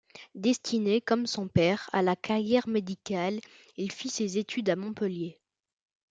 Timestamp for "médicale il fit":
2.67-4.09